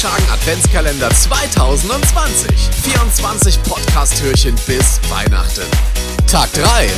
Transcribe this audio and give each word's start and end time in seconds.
Schagen 0.00 0.30
Adventskalender 0.30 1.10
2020. 1.10 2.48
24 2.84 3.60
Podcast-Türchen 3.64 4.54
bis 4.64 5.00
Weihnachten. 5.10 5.66
Tag 6.28 6.52
3. 6.52 6.88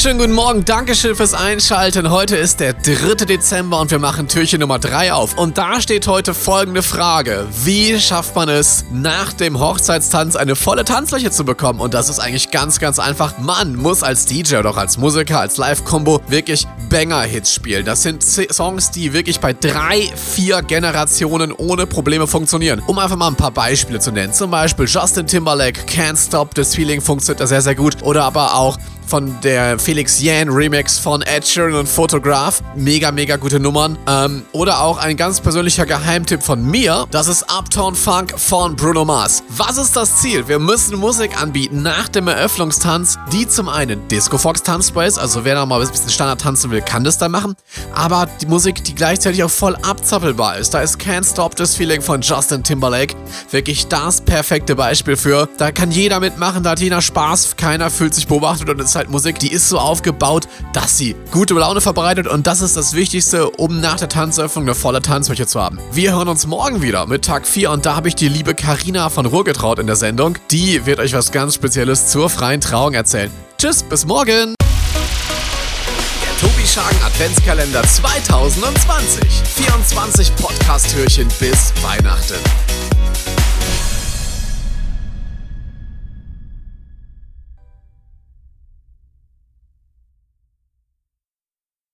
Schönen 0.00 0.18
guten 0.18 0.32
Morgen, 0.32 0.64
Dankeschön 0.64 1.14
fürs 1.14 1.34
Einschalten. 1.34 2.10
Heute 2.10 2.34
ist 2.34 2.58
der 2.60 2.72
3. 2.72 3.26
Dezember 3.26 3.78
und 3.80 3.90
wir 3.90 3.98
machen 3.98 4.28
Türchen 4.28 4.60
Nummer 4.60 4.78
3 4.78 5.12
auf. 5.12 5.36
Und 5.36 5.58
da 5.58 5.78
steht 5.82 6.06
heute 6.06 6.32
folgende 6.32 6.82
Frage. 6.82 7.46
Wie 7.64 8.00
schafft 8.00 8.34
man 8.34 8.48
es, 8.48 8.86
nach 8.90 9.34
dem 9.34 9.60
Hochzeitstanz 9.60 10.36
eine 10.36 10.56
volle 10.56 10.86
Tanzfläche 10.86 11.30
zu 11.30 11.44
bekommen? 11.44 11.80
Und 11.80 11.92
das 11.92 12.08
ist 12.08 12.18
eigentlich 12.18 12.50
ganz, 12.50 12.78
ganz 12.78 12.98
einfach. 12.98 13.36
Man 13.40 13.76
muss 13.76 14.02
als 14.02 14.24
DJ 14.24 14.56
oder 14.56 14.70
auch 14.70 14.78
als 14.78 14.96
Musiker, 14.96 15.38
als 15.38 15.58
Live-Combo 15.58 16.22
wirklich 16.28 16.66
Banger-Hits 16.88 17.52
spielen. 17.52 17.84
Das 17.84 18.02
sind 18.02 18.22
Songs, 18.22 18.90
die 18.92 19.12
wirklich 19.12 19.38
bei 19.38 19.52
drei, 19.52 20.10
vier 20.16 20.62
Generationen 20.62 21.52
ohne 21.52 21.86
Probleme 21.86 22.26
funktionieren. 22.26 22.82
Um 22.86 22.98
einfach 22.98 23.16
mal 23.16 23.28
ein 23.28 23.36
paar 23.36 23.50
Beispiele 23.50 24.00
zu 24.00 24.12
nennen. 24.12 24.32
Zum 24.32 24.50
Beispiel 24.50 24.86
Justin 24.88 25.26
Timberlake, 25.26 25.82
Can't 25.82 26.16
Stop 26.16 26.54
This 26.54 26.74
Feeling 26.74 27.02
funktioniert 27.02 27.40
da 27.40 27.46
sehr, 27.46 27.60
sehr 27.60 27.74
gut. 27.74 28.02
Oder 28.02 28.24
aber 28.24 28.54
auch 28.54 28.78
von 29.10 29.40
der 29.40 29.76
Felix 29.80 30.22
Yan 30.22 30.48
Remix 30.48 30.96
von 30.96 31.22
Ed 31.22 31.44
Sheeran 31.44 31.74
und 31.74 31.88
Photograph. 31.88 32.62
Mega, 32.76 33.10
mega 33.10 33.34
gute 33.34 33.58
Nummern. 33.58 33.98
Ähm, 34.06 34.44
oder 34.52 34.80
auch 34.80 34.98
ein 34.98 35.16
ganz 35.16 35.40
persönlicher 35.40 35.84
Geheimtipp 35.84 36.44
von 36.44 36.64
mir. 36.64 37.08
Das 37.10 37.26
ist 37.26 37.44
Uptown 37.50 37.96
Funk 37.96 38.38
von 38.38 38.76
Bruno 38.76 39.04
Mars. 39.04 39.42
Was 39.48 39.78
ist 39.78 39.96
das 39.96 40.18
Ziel? 40.18 40.46
Wir 40.46 40.60
müssen 40.60 40.96
Musik 40.96 41.42
anbieten 41.42 41.82
nach 41.82 42.08
dem 42.08 42.28
Eröffnungstanz, 42.28 43.18
die 43.32 43.48
zum 43.48 43.68
einen 43.68 44.06
Disco 44.06 44.38
Fox 44.38 44.62
Tanzbar 44.62 45.06
ist, 45.06 45.18
also 45.18 45.44
wer 45.44 45.56
da 45.56 45.66
mal 45.66 45.82
ein 45.82 45.88
bisschen 45.88 46.10
Standard 46.10 46.40
tanzen 46.40 46.70
will, 46.70 46.80
kann 46.80 47.02
das 47.02 47.18
da 47.18 47.28
machen. 47.28 47.56
Aber 47.92 48.28
die 48.40 48.46
Musik, 48.46 48.84
die 48.84 48.94
gleichzeitig 48.94 49.42
auch 49.42 49.50
voll 49.50 49.74
abzappelbar 49.82 50.58
ist. 50.58 50.72
Da 50.72 50.82
ist 50.82 51.00
Can't 51.00 51.28
Stop 51.28 51.56
This 51.56 51.74
Feeling 51.74 52.00
von 52.00 52.20
Justin 52.20 52.62
Timberlake 52.62 53.16
wirklich 53.50 53.88
das 53.88 54.20
perfekte 54.20 54.76
Beispiel 54.76 55.16
für. 55.16 55.48
Da 55.58 55.72
kann 55.72 55.90
jeder 55.90 56.20
mitmachen, 56.20 56.62
da 56.62 56.70
hat 56.70 56.80
jeder 56.80 57.02
Spaß, 57.02 57.56
keiner 57.56 57.90
fühlt 57.90 58.14
sich 58.14 58.28
beobachtet 58.28 58.68
und 58.68 58.78
es 59.06 59.10
Musik, 59.10 59.38
die 59.38 59.52
ist 59.52 59.68
so 59.68 59.78
aufgebaut, 59.78 60.48
dass 60.72 60.96
sie 60.96 61.16
gute 61.30 61.54
Laune 61.54 61.80
verbreitet 61.80 62.26
und 62.26 62.46
das 62.46 62.60
ist 62.60 62.76
das 62.76 62.94
Wichtigste, 62.94 63.50
um 63.50 63.80
nach 63.80 63.96
der 63.96 64.08
Tanzöffnung 64.08 64.64
eine 64.64 64.74
volle 64.74 65.02
Tanzfläche 65.02 65.46
zu 65.46 65.60
haben. 65.60 65.78
Wir 65.92 66.12
hören 66.12 66.28
uns 66.28 66.46
morgen 66.46 66.82
wieder 66.82 67.06
mit 67.06 67.24
Tag 67.24 67.46
4 67.46 67.70
und 67.70 67.86
da 67.86 67.96
habe 67.96 68.08
ich 68.08 68.14
die 68.14 68.28
liebe 68.28 68.54
Karina 68.54 69.08
von 69.10 69.26
Ruhrgetraut 69.26 69.78
in 69.78 69.86
der 69.86 69.96
Sendung. 69.96 70.36
Die 70.50 70.86
wird 70.86 70.98
euch 71.00 71.12
was 71.12 71.32
ganz 71.32 71.54
Spezielles 71.54 72.08
zur 72.08 72.30
freien 72.30 72.60
Trauung 72.60 72.94
erzählen. 72.94 73.30
Tschüss, 73.58 73.82
bis 73.82 74.06
morgen! 74.06 74.54
Tobi 76.40 76.66
Schagen 76.66 76.96
Adventskalender 77.04 77.82
2020. 77.82 79.24
24 79.56 80.36
Podcast-Türchen 80.36 81.28
bis 81.38 81.72
Weihnachten. 81.82 82.69